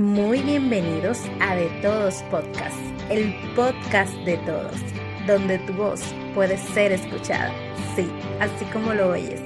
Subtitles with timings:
[0.00, 2.78] Muy bienvenidos a De Todos Podcast,
[3.10, 4.72] el podcast de todos,
[5.26, 6.00] donde tu voz
[6.34, 7.52] puede ser escuchada.
[7.94, 8.08] Sí,
[8.40, 9.42] así como lo oyes.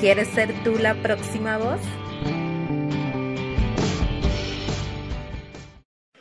[0.00, 1.80] ¿Quieres ser tú la próxima voz?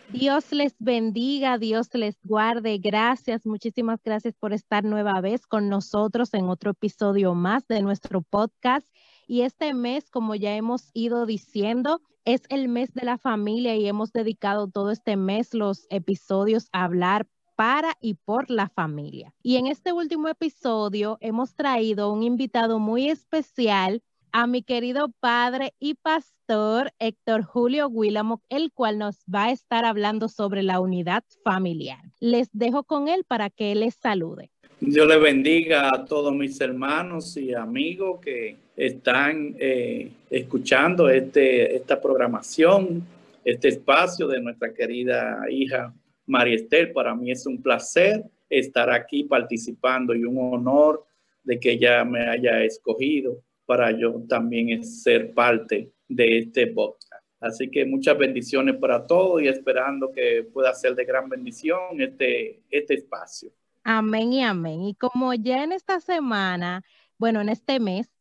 [0.10, 2.78] Dios les bendiga, Dios les guarde.
[2.78, 8.22] Gracias, muchísimas gracias por estar nueva vez con nosotros en otro episodio más de nuestro
[8.22, 8.88] podcast.
[9.26, 13.88] Y este mes, como ya hemos ido diciendo, es el mes de la familia y
[13.88, 19.34] hemos dedicado todo este mes los episodios a hablar para y por la familia.
[19.44, 25.74] Y en este último episodio hemos traído un invitado muy especial a mi querido padre
[25.80, 31.24] y pastor Héctor Julio Willamo, el cual nos va a estar hablando sobre la unidad
[31.44, 32.00] familiar.
[32.20, 34.50] Les dejo con él para que les salude.
[34.80, 42.02] Dios le bendiga a todos mis hermanos y amigos que están eh, escuchando este, esta
[42.02, 43.06] programación,
[43.44, 45.94] este espacio de nuestra querida hija
[46.26, 46.92] María Estel.
[46.92, 51.06] Para mí es un placer estar aquí participando y un honor
[51.44, 57.24] de que ella me haya escogido para yo también ser parte de este podcast.
[57.40, 62.62] Así que muchas bendiciones para todos y esperando que pueda ser de gran bendición este,
[62.70, 63.52] este espacio.
[63.84, 64.84] Amén y amén.
[64.84, 66.84] Y como ya en esta semana,
[67.18, 68.13] bueno, en este mes,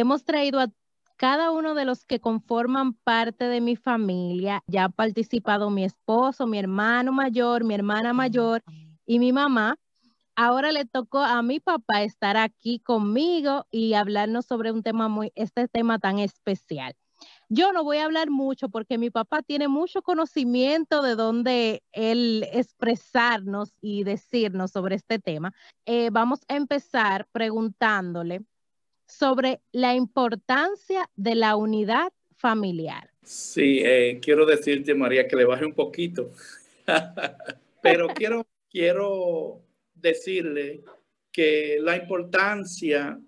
[0.00, 0.70] hemos traído a
[1.16, 4.62] cada uno de los que conforman parte de mi familia.
[4.66, 8.62] Ya ha participado mi esposo, mi hermano mayor, mi hermana mayor
[9.06, 9.78] y mi mamá.
[10.34, 15.32] Ahora le tocó a mi papá estar aquí conmigo y hablarnos sobre un tema muy,
[15.34, 16.94] este tema tan especial.
[17.48, 22.46] Yo no voy a hablar mucho porque mi papá tiene mucho conocimiento de dónde él
[22.52, 25.54] expresarnos y decirnos sobre este tema.
[25.86, 28.44] Eh, vamos a empezar preguntándole
[29.06, 33.10] sobre la importancia de la unidad familiar.
[33.22, 36.32] Sí, eh, quiero decirte, María, que le baje un poquito,
[37.82, 39.62] pero quiero, quiero
[39.94, 40.82] decirle
[41.32, 43.18] que la importancia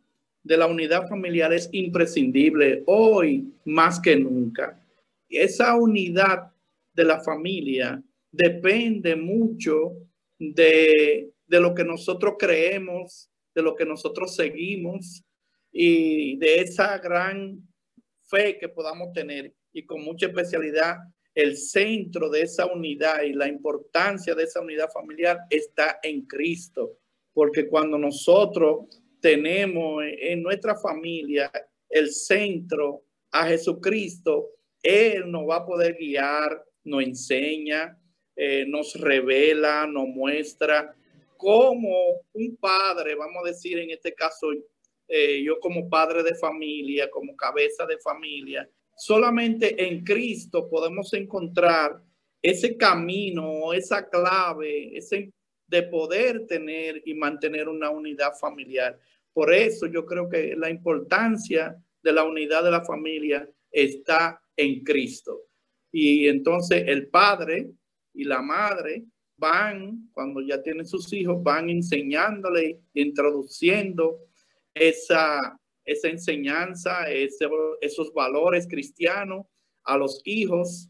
[0.43, 4.81] de la unidad familiar es imprescindible hoy más que nunca.
[5.29, 6.53] Esa unidad
[6.95, 9.95] de la familia depende mucho
[10.39, 15.23] de, de lo que nosotros creemos, de lo que nosotros seguimos
[15.71, 17.63] y de esa gran
[18.25, 20.97] fe que podamos tener y con mucha especialidad
[21.35, 26.99] el centro de esa unidad y la importancia de esa unidad familiar está en Cristo,
[27.33, 28.87] porque cuando nosotros
[29.21, 31.51] tenemos en nuestra familia
[31.89, 34.49] el centro a Jesucristo,
[34.83, 37.97] Él nos va a poder guiar, nos enseña,
[38.35, 40.95] eh, nos revela, nos muestra
[41.37, 44.49] cómo un padre, vamos a decir en este caso,
[45.09, 52.03] eh, yo como padre de familia, como cabeza de familia, solamente en Cristo podemos encontrar
[52.43, 55.33] ese camino, esa clave, ese
[55.67, 58.99] de poder tener y mantener una unidad familiar.
[59.33, 64.83] Por eso yo creo que la importancia de la unidad de la familia está en
[64.83, 65.43] Cristo.
[65.93, 67.71] Y entonces el padre
[68.15, 69.05] y la madre
[69.37, 74.28] van, cuando ya tienen sus hijos, van enseñándole, introduciendo
[74.81, 79.47] esa, esa enseñanza, esos valores cristianos
[79.85, 80.89] a los hijos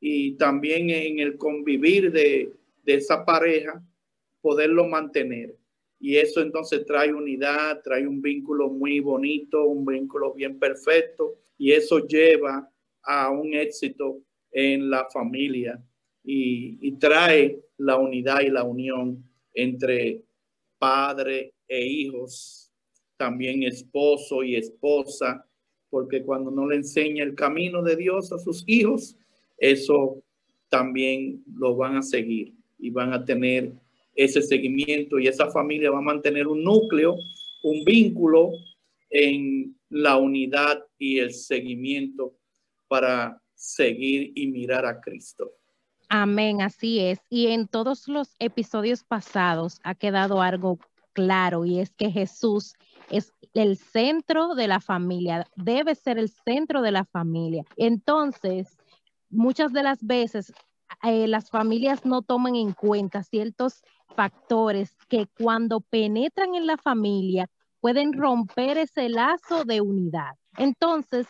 [0.00, 3.82] y también en el convivir de, de esa pareja,
[4.40, 5.56] poderlo mantener.
[6.00, 11.72] Y eso entonces trae unidad, trae un vínculo muy bonito, un vínculo bien perfecto, y
[11.72, 12.70] eso lleva
[13.02, 15.82] a un éxito en la familia
[16.22, 20.22] y, trae la unidad y la unión entre
[20.78, 22.67] padre e hijos,
[23.18, 25.44] también esposo y esposa,
[25.90, 29.16] porque cuando no le enseña el camino de Dios a sus hijos,
[29.58, 30.22] eso
[30.70, 33.72] también lo van a seguir y van a tener
[34.14, 37.16] ese seguimiento y esa familia va a mantener un núcleo,
[37.62, 38.52] un vínculo
[39.10, 42.34] en la unidad y el seguimiento
[42.88, 45.52] para seguir y mirar a Cristo.
[46.08, 47.20] Amén, así es.
[47.28, 50.78] Y en todos los episodios pasados ha quedado algo
[51.12, 52.74] claro y es que Jesús
[53.10, 57.64] es el centro de la familia, debe ser el centro de la familia.
[57.76, 58.76] Entonces,
[59.30, 60.52] muchas de las veces
[61.02, 63.82] eh, las familias no toman en cuenta ciertos
[64.14, 67.48] factores que cuando penetran en la familia
[67.80, 70.34] pueden romper ese lazo de unidad.
[70.56, 71.26] Entonces,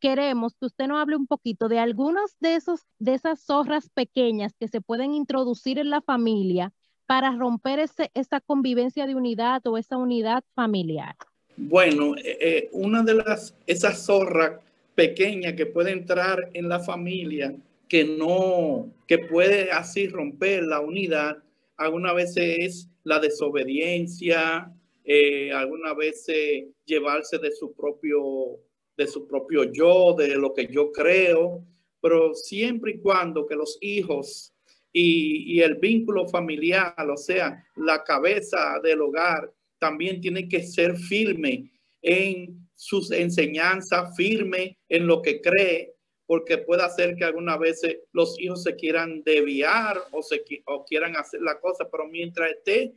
[0.00, 4.52] queremos que usted nos hable un poquito de algunos de esos de esas zorras pequeñas
[4.58, 6.72] que se pueden introducir en la familia
[7.06, 11.16] para romper ese, esa convivencia de unidad o esa unidad familiar.
[11.56, 14.60] Bueno, eh, eh, una de las esas zorras
[14.94, 17.54] pequeñas que puede entrar en la familia
[17.88, 21.38] que no, que puede así romper la unidad,
[21.76, 24.72] algunas veces es la desobediencia,
[25.04, 28.58] eh, algunas veces llevarse de su propio,
[28.96, 31.62] de su propio yo, de lo que yo creo,
[32.00, 34.52] pero siempre y cuando que los hijos
[34.98, 41.70] y, el vínculo familiar, o sea, la cabeza del hogar, también tiene que ser firme
[42.00, 45.92] en sus enseñanzas, firme en lo que cree,
[46.24, 51.14] porque puede hacer que algunas veces los hijos se quieran desviar o, se, o quieran
[51.14, 52.94] hacer la cosa, pero mientras esté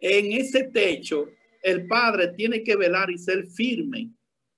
[0.00, 1.28] en ese techo,
[1.62, 4.10] el padre tiene que velar y ser firme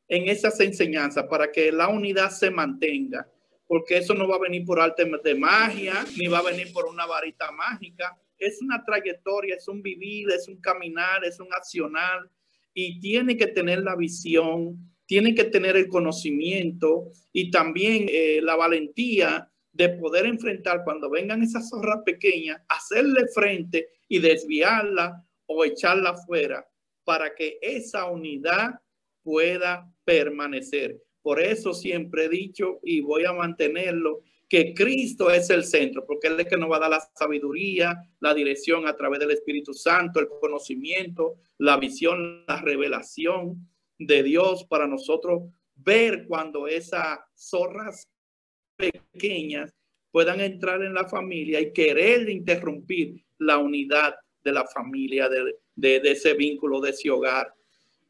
[0.09, 3.31] en esas enseñanzas para que la unidad se mantenga,
[3.73, 6.85] porque eso no va a venir por arte de magia, ni va a venir por
[6.85, 12.29] una varita mágica, es una trayectoria, es un vivir, es un caminar, es un accionar
[12.75, 18.57] y tiene que tener la visión tienen que tener el conocimiento y también eh, la
[18.57, 26.15] valentía de poder enfrentar cuando vengan esas zorras pequeñas, hacerle frente y desviarla o echarla
[26.15, 26.67] fuera
[27.05, 28.81] para que esa unidad
[29.23, 31.03] pueda permanecer.
[31.23, 36.29] Por eso siempre he dicho y voy a mantenerlo, que Cristo es el centro, porque
[36.29, 39.73] Él es que nos va a dar la sabiduría, la dirección a través del Espíritu
[39.73, 43.67] Santo, el conocimiento, la visión, la revelación
[43.99, 48.09] de Dios para nosotros ver cuando esas zorras
[48.77, 49.75] pequeñas
[50.11, 54.15] puedan entrar en la familia y querer interrumpir la unidad
[54.45, 57.55] de la familia, de, ese vínculo, de ese hogar.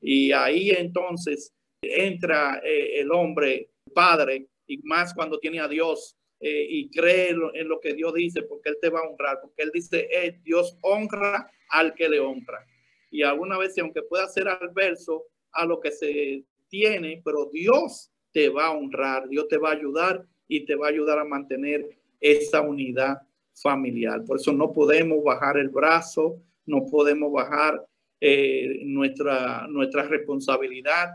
[0.00, 6.66] Y ahí entonces entra eh, el hombre, padre, y más cuando tiene a Dios eh,
[6.68, 9.70] y cree en lo, que Dios dice, porque Él te va a honrar, porque Él
[9.74, 12.64] dice, eh, Dios honra al que le honra.
[13.10, 18.48] Y alguna vez, aunque pueda ser adverso, a lo que se tiene, pero Dios te
[18.48, 21.86] va a honrar, Dios te va a ayudar y te va a ayudar a mantener
[22.20, 23.18] esa unidad
[23.54, 24.24] familiar.
[24.24, 27.84] Por eso no podemos bajar el brazo, no podemos bajar
[28.84, 31.10] nuestra, nuestra responsabilidad.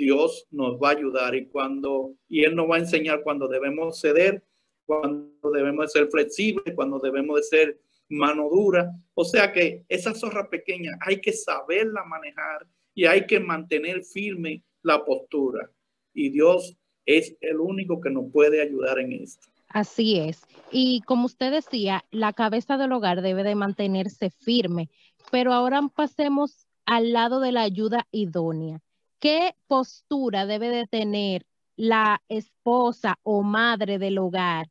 [0.00, 4.00] Dios nos va a ayudar y cuando, y Él nos va a enseñar cuando debemos
[4.00, 4.42] ceder,
[4.86, 8.90] cuando debemos ser flexibles, cuando debemos de ser mano dura.
[9.14, 14.62] O sea que esa zorra pequeña hay que saberla manejar y hay que mantener firme
[14.82, 15.70] la postura.
[16.14, 19.48] Y Dios es el único que nos puede ayudar en esto.
[19.68, 20.42] Así es.
[20.72, 24.88] Y como usted decía, la cabeza del hogar debe de mantenerse firme.
[25.30, 28.80] Pero ahora pasemos al lado de la ayuda idónea.
[29.20, 31.44] ¿Qué postura debe de tener
[31.76, 34.70] la esposa o madre del hogar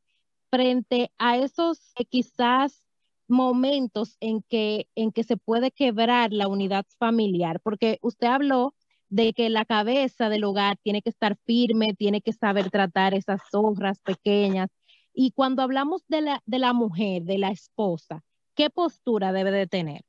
[0.49, 2.83] frente a esos quizás
[3.27, 8.73] momentos en que, en que se puede quebrar la unidad familiar, porque usted habló
[9.09, 13.41] de que la cabeza del hogar tiene que estar firme, tiene que saber tratar esas
[13.51, 14.69] zorras pequeñas.
[15.13, 18.23] Y cuando hablamos de la, de la mujer, de la esposa,
[18.55, 20.01] ¿qué postura debe de tener?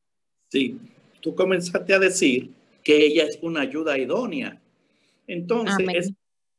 [0.48, 0.78] Sí,
[1.20, 4.60] tú comenzaste a decir que ella es una ayuda idónea.
[5.26, 6.12] Entonces, es,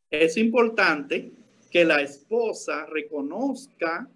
[0.09, 1.31] es importante
[1.69, 4.09] que la esposa reconozca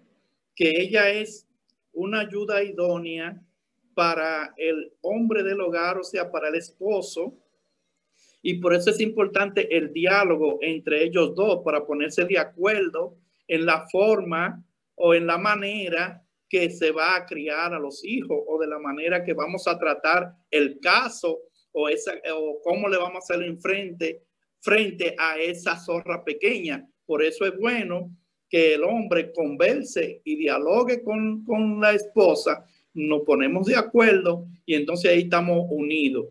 [0.54, 1.46] que ella es
[1.92, 3.42] una ayuda idónea
[3.94, 7.34] para el hombre del hogar, o sea, para el esposo.
[8.42, 13.16] Y por eso es importante el diálogo entre ellos dos para ponerse de acuerdo
[13.48, 14.62] en la forma
[14.94, 18.78] o en la manera que se va a criar a los hijos o de la
[18.78, 21.40] manera que vamos a tratar el caso
[21.78, 24.22] o, esa, o cómo le vamos a hacer en frente,
[24.60, 26.88] frente a esa zorra pequeña.
[27.04, 28.10] Por eso es bueno
[28.48, 32.64] que el hombre converse y dialogue con, con la esposa,
[32.94, 36.28] nos ponemos de acuerdo y entonces ahí estamos unidos.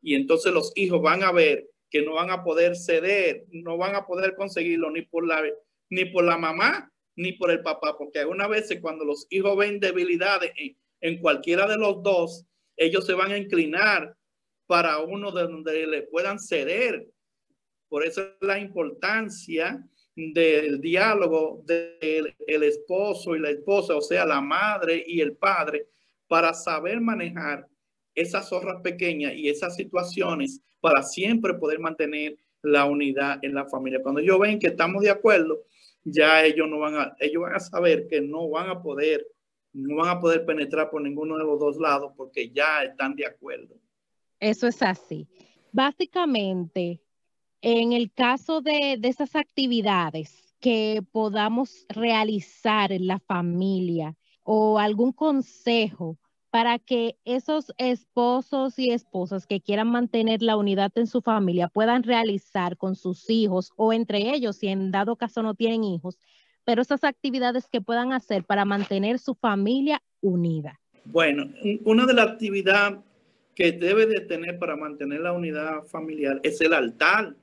[0.00, 3.94] Y entonces los hijos van a ver que no van a poder ceder, no van
[3.94, 5.42] a poder conseguirlo ni por la,
[5.90, 9.80] ni por la mamá ni por el papá, porque algunas veces cuando los hijos ven
[9.80, 14.16] debilidades en, en cualquiera de los dos, ellos se van a inclinar
[14.68, 17.08] para uno de donde le puedan ceder.
[17.88, 19.82] Por eso es la importancia
[20.14, 25.88] del diálogo del el esposo y la esposa, o sea, la madre y el padre,
[26.26, 27.66] para saber manejar
[28.14, 34.02] esas zorras pequeñas y esas situaciones para siempre poder mantener la unidad en la familia.
[34.02, 35.64] Cuando ellos ven que estamos de acuerdo,
[36.04, 39.26] ya ellos no van a, ellos van a saber que no van a poder,
[39.72, 43.24] no van a poder penetrar por ninguno de los dos lados porque ya están de
[43.24, 43.74] acuerdo.
[44.40, 45.28] Eso es así.
[45.72, 47.00] Básicamente,
[47.60, 56.18] en el caso de, esas actividades que podamos realizar en la familia o algún consejo
[56.50, 62.02] para que esos esposos y esposas que quieran mantener la unidad en su familia puedan
[62.02, 66.18] realizar con sus hijos o entre ellos, si en dado caso no tienen hijos,
[66.64, 70.80] pero esas actividades que puedan hacer para mantener su familia unida.
[71.04, 71.44] Bueno,
[71.84, 72.98] una de las actividades
[73.58, 77.34] que debe de tener para mantener la unidad familiar es el altar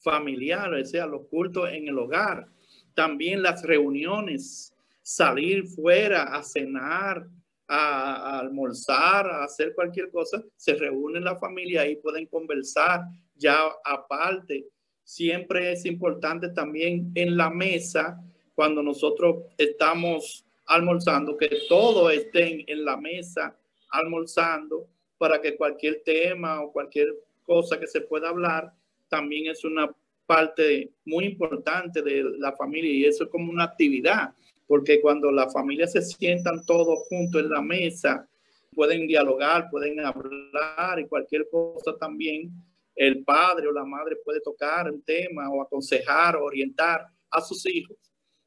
[0.00, 2.46] familiar, o sea, los cultos en el hogar.
[2.94, 7.28] También las reuniones, salir fuera a cenar,
[7.68, 13.02] a, almorzar, a hacer cualquier cosa, se reúne la familia y pueden conversar
[13.36, 14.66] ya aparte.
[15.04, 18.18] Siempre es importante también en la mesa,
[18.54, 23.54] cuando nosotros estamos almorzando, que todos estén en la mesa
[23.90, 24.88] almorzando
[25.22, 27.14] para que cualquier tema o cualquier
[27.44, 28.72] cosa que se pueda hablar
[29.08, 29.88] también es una
[30.26, 34.34] parte muy importante de la familia y eso es como una actividad
[34.66, 38.28] porque cuando la familia se sientan todos juntos en la mesa,
[38.74, 42.50] pueden dialogar, pueden hablar y cualquier cosa también,
[42.96, 47.64] el padre o la madre puede tocar un tema o aconsejar o orientar a sus
[47.66, 47.96] hijos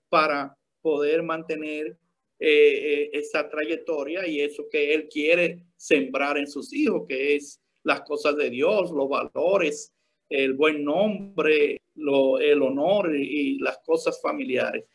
[0.10, 1.98] para poder mantener
[2.38, 7.62] eh, eh, esa trayectoria y eso que él quiere sembrar en sus hijos, que es
[7.84, 9.94] las cosas de Dios, los valores,
[10.30, 14.86] el buen nombre, el honor y las cosas familiares.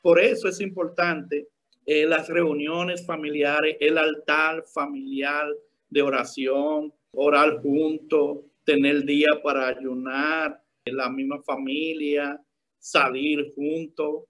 [0.00, 1.48] Por eso es importante
[1.86, 5.46] eh, las reuniones familiares, el altar familiar
[5.88, 12.40] de oración, orar juntos, tener día para ayunar, la misma familia,
[12.78, 14.24] salir juntos.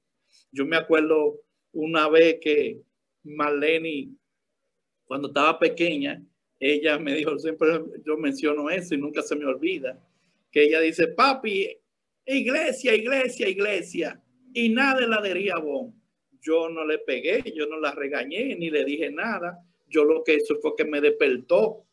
[0.52, 1.40] Yo me acuerdo
[1.72, 2.82] una vez que
[3.22, 4.10] Marlene,
[5.10, 6.24] cuando estaba pequeña,
[6.60, 7.68] ella me dijo, siempre
[8.06, 10.00] yo menciono eso y nunca se me olvida,
[10.52, 11.68] que ella dice, papi,
[12.26, 14.22] iglesia, iglesia, iglesia
[14.54, 16.00] y nada de bon.
[16.40, 19.58] Yo no le pegué, yo no la regañé, ni le dije nada.
[19.88, 21.84] Yo lo que eso fue que me despertó,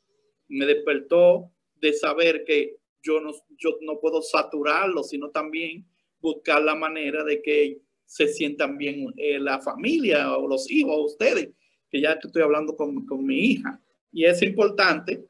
[0.49, 5.87] me despertó de saber que yo no, yo no puedo saturarlo, sino también
[6.19, 11.49] buscar la manera de que se sientan bien eh, la familia o los hijos, ustedes,
[11.89, 13.79] que ya estoy hablando con, con mi hija.
[14.11, 15.25] Y es importante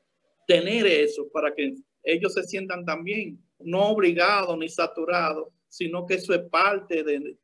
[0.47, 6.33] tener eso para que ellos se sientan también, no obligados ni saturados, sino que eso
[6.33, 7.37] es parte de,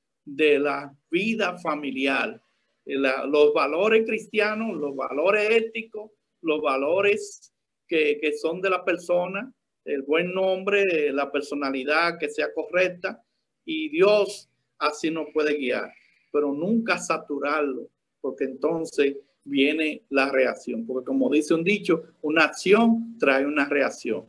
[0.59, 2.41] la vida familiar.
[2.85, 7.53] los valores cristianos, los valores éticos, los valores
[7.87, 9.53] que, que son de la persona,
[9.85, 13.21] el buen nombre, la personalidad que sea correcta
[13.65, 15.91] y Dios así nos puede guiar,
[16.31, 17.89] pero nunca saturarlo,
[18.23, 24.25] porque entonces viene la reacción, porque como dice un dicho, una acción trae una reacción.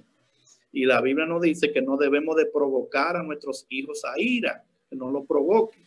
[0.73, 4.65] Y la Biblia nos dice que no debemos de provocar a nuestros hijos a ira,
[4.91, 5.79] que no lo provoque.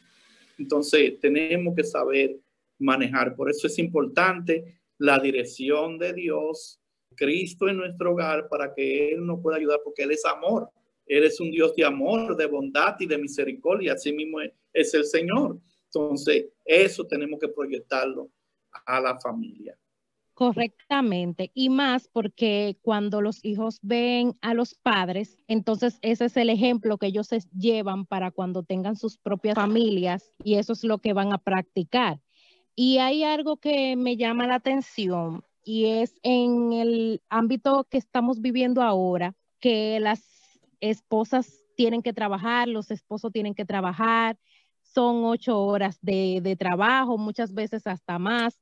[0.57, 2.37] Entonces tenemos que saber
[2.79, 3.35] manejar.
[3.35, 6.79] Por eso es importante la dirección de Dios,
[7.13, 10.69] Cristo en nuestro hogar, para que Él nos pueda ayudar, porque Él es amor.
[11.05, 13.93] Él es un Dios de amor, de bondad y de misericordia.
[13.93, 14.39] Así mismo
[14.71, 15.59] es el Señor.
[15.93, 18.29] Entonces, eso tenemos que proyectarlo
[18.85, 19.77] a la familia.
[20.33, 26.51] Correctamente, y más porque cuando los hijos ven a los padres, entonces ese es el
[26.51, 30.99] ejemplo que ellos se llevan para cuando tengan sus propias familias y eso es lo
[30.99, 32.21] que van a practicar.
[32.75, 38.39] Y hay algo que me llama la atención y es en el ámbito que estamos
[38.39, 40.21] viviendo ahora, que las
[40.81, 44.37] esposas tienen que trabajar, los esposos tienen que trabajar,
[44.97, 48.59] son ocho horas de, de trabajo, muchas veces hasta más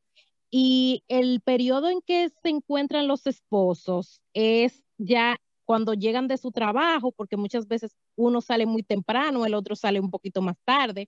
[0.52, 6.52] y el periodo en que se encuentran los esposos es ya cuando llegan de su
[6.52, 11.08] trabajo, porque muchas veces uno sale muy temprano, el otro sale un poquito más tarde.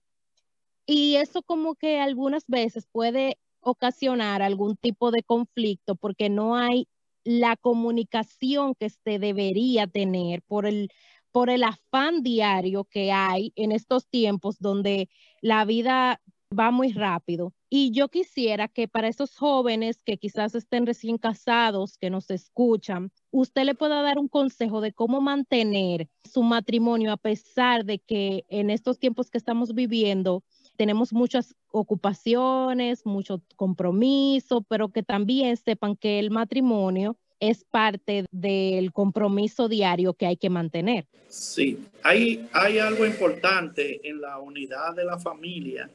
[0.86, 6.88] Y eso como que algunas veces puede ocasionar algún tipo de conflicto porque no hay
[7.24, 10.88] la comunicación que se debería tener por el,
[11.32, 15.08] por el afán diario que hay en estos tiempos donde
[15.40, 16.20] la vida
[16.56, 17.52] va muy rápido.
[17.70, 23.12] Y yo quisiera que para esos jóvenes que quizás estén recién casados, que nos escuchan,
[23.30, 28.44] usted le pueda dar un consejo de cómo mantener su matrimonio a pesar de que
[28.48, 30.42] en estos tiempos que estamos viviendo
[30.76, 38.92] tenemos muchas ocupaciones, mucho compromiso, pero que también sepan que el matrimonio es parte del
[38.92, 41.06] compromiso diario que hay que mantener.
[41.28, 45.90] Sí, hay, hay algo importante en la unidad de la familia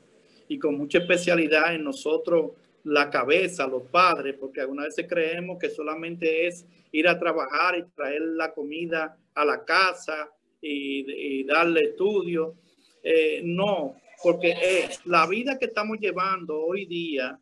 [0.47, 2.51] y con mucha especialidad en nosotros
[2.83, 7.83] la cabeza, los padres, porque algunas veces creemos que solamente es ir a trabajar y
[7.95, 10.29] traer la comida a la casa
[10.61, 12.55] y, darle estudio.
[13.01, 14.55] Eh, no, porque
[15.05, 17.39] la vida que estamos llevando hoy día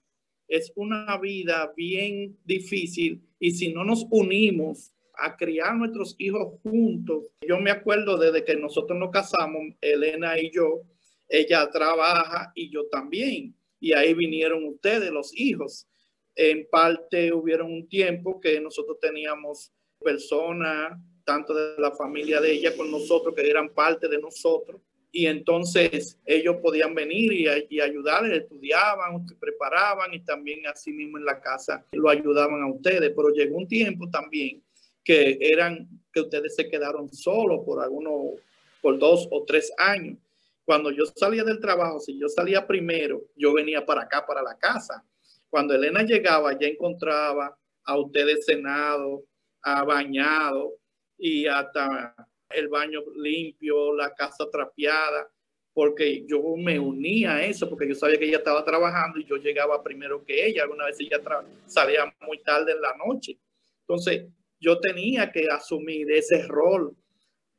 [0.51, 7.27] es una vida bien difícil y si no nos unimos a criar nuestros hijos juntos,
[7.47, 10.81] yo me acuerdo desde que nosotros nos casamos, Elena y yo,
[11.29, 13.55] ella trabaja y yo también.
[13.79, 15.87] Y ahí vinieron ustedes, los hijos.
[16.35, 19.71] En parte hubieron un tiempo que nosotros teníamos
[20.03, 24.81] personas, tanto de la familia de ella con nosotros, que eran parte de nosotros.
[25.11, 31.25] Y entonces ellos podían venir y, y ayudarles, estudiaban, preparaban y también así mismo en
[31.25, 33.11] la casa lo ayudaban a ustedes.
[33.15, 34.63] Pero llegó un tiempo también
[35.03, 38.39] que eran que ustedes se quedaron solos por algunos,
[38.81, 40.17] por dos o tres años.
[40.65, 44.57] Cuando yo salía del trabajo, si yo salía primero, yo venía para acá, para la
[44.57, 45.03] casa.
[45.49, 49.25] Cuando Elena llegaba, ya encontraba a ustedes cenado,
[49.61, 50.77] a bañado
[51.17, 52.15] y hasta
[52.53, 55.29] el baño limpio, la casa trapeada,
[55.73, 59.37] porque yo me unía a eso, porque yo sabía que ella estaba trabajando y yo
[59.37, 60.63] llegaba primero que ella.
[60.63, 61.19] Alguna vez ella
[61.65, 63.37] salía muy tarde en la noche.
[63.81, 64.25] Entonces,
[64.59, 66.95] yo tenía que asumir ese rol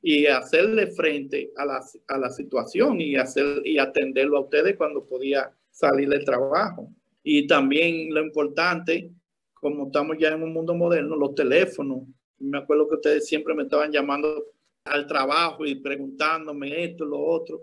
[0.02, 5.04] y hacerle frente a la, a la situación y, hacer, y atenderlo a ustedes cuando
[5.04, 6.90] podía salir del trabajo.
[7.22, 9.10] Y también lo importante,
[9.54, 12.02] como estamos ya en un mundo moderno, los teléfonos.
[12.38, 14.44] Me acuerdo que ustedes siempre me estaban llamando
[14.84, 17.60] al trabajo y preguntándome esto, lo otro.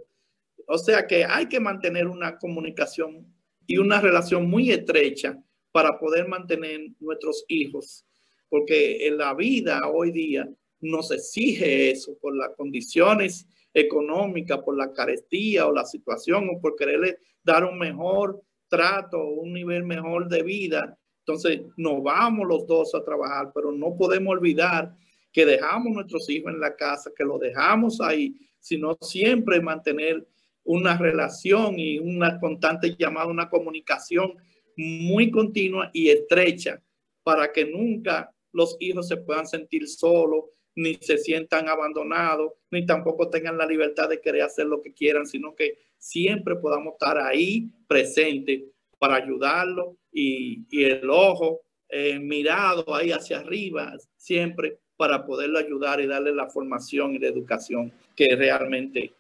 [0.68, 3.26] O sea que hay que mantener una comunicación
[3.66, 5.38] y una relación muy estrecha
[5.72, 8.06] para poder mantener nuestros hijos
[8.50, 10.50] porque en la vida hoy día
[10.82, 16.76] nos exige eso por las condiciones económicas, por la carestía o la situación o por
[16.76, 20.98] quererle dar un mejor trato, un nivel mejor de vida.
[21.20, 24.96] Entonces nos vamos los dos a trabajar, pero no podemos olvidar
[25.32, 30.28] que dejamos nuestros hijos en la casa, que los dejamos ahí, sino siempre mantener
[30.64, 34.34] una relación y una constante llamada, una comunicación
[34.76, 36.82] muy continua y estrecha
[37.24, 40.46] para que nunca los hijos se puedan sentir solos,
[40.76, 45.26] ni se sientan abandonados, ni tampoco tengan la libertad de querer hacer lo que quieran,
[45.26, 48.66] sino que siempre podamos estar ahí presente
[48.98, 56.08] para ayudarlo y, el ojo eh, mirado ahí hacia arriba, siempre para poderlo ayudar y
[56.08, 59.14] darle la formación y la educación que realmente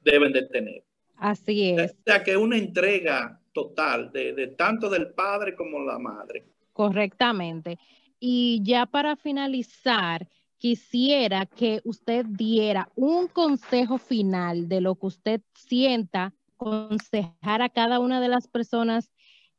[0.00, 0.82] deben de tener.
[1.18, 1.92] Así es.
[1.92, 6.46] O sea que una entrega total de, de tanto del padre como la madre.
[6.72, 7.78] Correctamente.
[8.18, 10.26] Y ya para finalizar,
[10.58, 18.00] quisiera que usted diera un consejo final de lo que usted sienta aconsejar a cada
[18.00, 19.12] una de las personas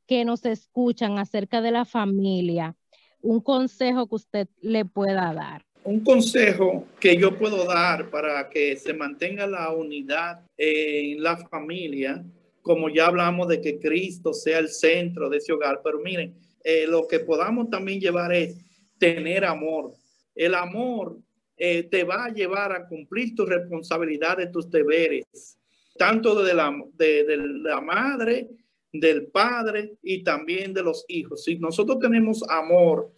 [0.06, 2.76] que nos escuchan acerca de la familia,
[3.22, 5.64] un consejo que usted le pueda dar.
[5.84, 12.24] Un consejo que yo puedo dar para que se mantenga la unidad en la familia,
[12.62, 16.86] como ya hablamos de que Cristo sea el centro de ese hogar, pero miren, eh,
[16.88, 18.56] lo que podamos también llevar es
[19.00, 19.94] tener amor.
[20.36, 21.18] El amor
[21.58, 25.58] eh, te va a llevar a cumplir tus responsabilidades, tus deberes,
[25.98, 28.50] tanto de la, de, de la madre,
[28.94, 31.44] del padre y también de los hijos.
[31.44, 33.12] Si nosotros tenemos amor,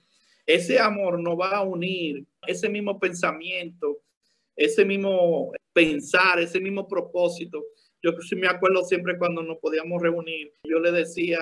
[0.45, 4.01] ese amor nos va a unir, ese mismo pensamiento,
[4.55, 7.63] ese mismo pensar, ese mismo propósito.
[8.01, 11.39] Yo me acuerdo siempre cuando nos podíamos reunir, yo le decía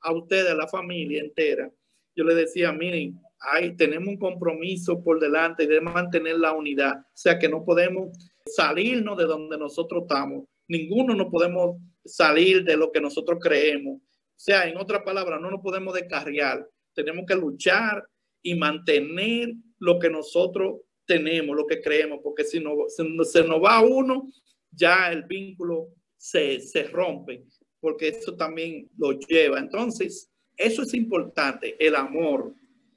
[0.00, 1.70] a ustedes, a la familia entera,
[2.14, 6.98] yo le decía, miren, hay, tenemos un compromiso por delante de mantener la unidad.
[6.98, 8.10] O sea que no podemos
[8.46, 10.44] salirnos de donde nosotros estamos.
[10.66, 11.76] Ninguno no podemos
[12.08, 14.00] salir de lo que nosotros creemos.
[14.00, 16.66] O sea, en otras palabras, no nos podemos descarriar.
[16.94, 18.04] Tenemos que luchar
[18.42, 23.62] y mantener lo que nosotros tenemos, lo que creemos, porque si no se, se nos
[23.62, 24.30] va uno,
[24.70, 27.44] ya el vínculo se, se rompe,
[27.80, 29.58] porque eso también lo lleva.
[29.58, 32.54] Entonces, eso es importante, el amor.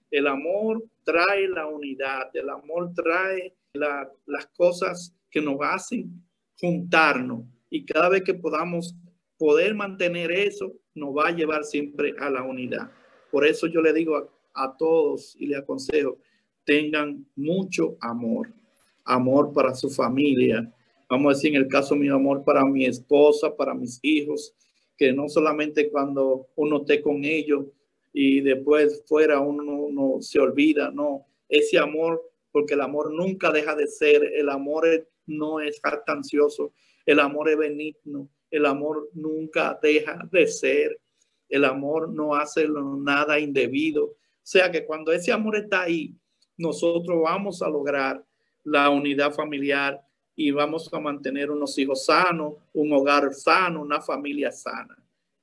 [0.10, 6.22] El amor trae la unidad, el amor trae las cosas que nos hacen
[6.60, 8.96] juntarnos y cada vez que podamos
[9.38, 12.92] poder mantener eso, nos va a llevar siempre a la unidad.
[13.32, 16.20] Por eso yo le digo a, a todos y le aconsejo,
[16.66, 18.54] tengan mucho amor,
[19.06, 20.72] amor para su familia.
[21.10, 24.54] Vamos a decir en el caso mío, amor para mi esposa, para mis hijos,
[24.98, 27.66] que no solamente cuando uno esté con ellos
[28.14, 33.76] y después fuera uno no, se olvida, no, ese amor, porque el amor nunca deja
[33.76, 34.86] de ser, el amor
[35.26, 36.74] no es jactancioso,
[37.12, 41.00] el amor es benigno, el amor nunca deja de ser,
[41.50, 44.06] el amor no hace nada indebido.
[44.06, 46.16] O sea que cuando ese amor está ahí,
[46.58, 48.24] nosotros vamos a lograr
[48.64, 50.02] la unidad familiar,
[50.36, 54.98] y vamos a mantener unos hijos sanos, un hogar sano, una familia sana,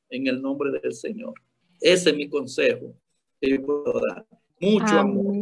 [0.09, 1.35] en el nombre del Señor.
[1.81, 2.94] Ese es mi consejo
[3.40, 4.26] que yo puedo dar.
[4.61, 5.35] Mucho amor.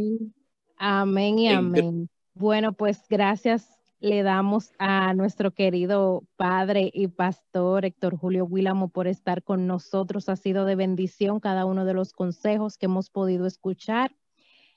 [0.77, 2.09] Amén y amén.
[2.35, 9.07] Bueno, pues gracias le damos a nuestro querido padre y pastor Héctor Julio Willamo por
[9.07, 10.29] estar con nosotros.
[10.29, 14.15] Ha sido de bendición cada uno de los consejos que hemos podido escuchar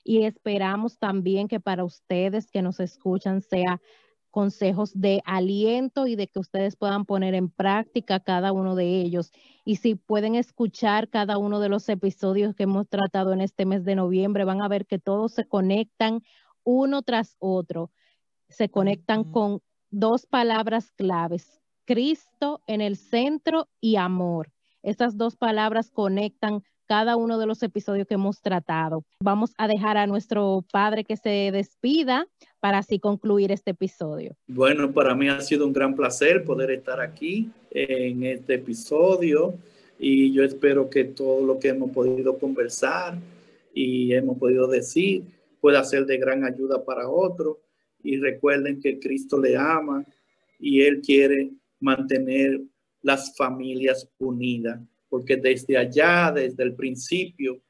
[0.04, 3.80] y esperamos también que para ustedes que nos escuchan sea
[4.30, 9.32] consejos de aliento y de que ustedes puedan poner en práctica cada uno de ellos.
[9.64, 13.84] Y si pueden escuchar cada uno de los episodios que hemos tratado en este mes
[13.84, 16.22] de noviembre, van a ver que todos se conectan
[16.62, 17.90] uno tras otro.
[18.50, 19.60] Se conectan con
[19.90, 24.50] dos palabras claves, Cristo en el centro y amor.
[24.82, 29.04] Estas dos palabras conectan cada uno de los episodios que hemos tratado.
[29.22, 32.26] Vamos a dejar a nuestro padre que se despida
[32.58, 34.34] para así concluir este episodio.
[34.48, 39.54] Bueno, para mí ha sido un gran placer poder estar aquí en este episodio
[40.00, 43.16] y yo espero que todo lo que hemos podido conversar
[43.72, 45.22] y hemos podido decir
[45.60, 47.58] pueda ser de gran ayuda para otros
[48.02, 50.04] y recuerden que Cristo le ama
[50.58, 52.60] y Él quiere mantener
[53.02, 57.60] las familias unidas porque desde allá, desde el principio,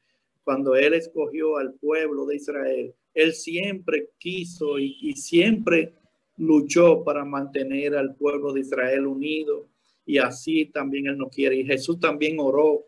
[0.44, 5.94] cuando Él escogió al pueblo de Israel, Él siempre quiso y, siempre
[6.36, 9.66] luchó para mantener al pueblo de Israel unido
[10.06, 11.56] y así también Él no quiere.
[11.56, 12.84] Y Jesús también oró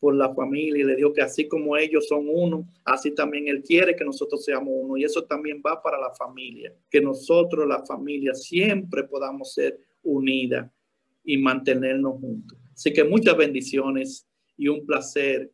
[0.00, 3.62] por la familia y le dijo que así como ellos son uno, así también Él
[3.62, 4.96] quiere que nosotros seamos uno.
[4.96, 10.70] Y eso también va para la familia, que nosotros, la familia, siempre podamos ser unidas
[11.22, 12.58] y mantenernos juntos.
[12.72, 15.50] Así que muchas bendiciones y un placer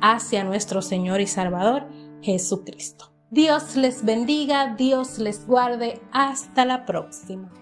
[0.00, 1.86] hacia nuestro Señor y Salvador
[2.22, 3.12] Jesucristo.
[3.30, 6.00] Dios les bendiga, Dios les guarde.
[6.12, 7.52] Hasta la próxima.